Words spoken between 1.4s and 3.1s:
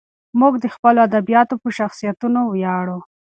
په شخصیتونو ویاړو.